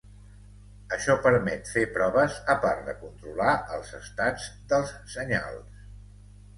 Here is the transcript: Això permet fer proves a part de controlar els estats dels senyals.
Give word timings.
Això 0.95 1.15
permet 1.25 1.69
fer 1.75 1.83
proves 1.99 2.39
a 2.55 2.57
part 2.65 2.83
de 2.89 2.97
controlar 3.05 3.53
els 3.77 3.95
estats 4.03 4.51
dels 4.75 4.99
senyals. 5.19 5.89